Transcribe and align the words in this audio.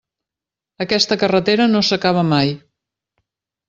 Aquesta 0.85 1.19
carretera 1.25 1.71
no 1.77 1.85
s'acaba 1.91 2.27
mai. 2.35 2.59